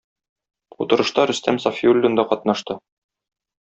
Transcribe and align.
Утырышта 0.85 1.27
Рөстәм 1.33 1.61
Сафиуллин 1.69 2.21
да 2.21 2.29
катнашты. 2.35 2.83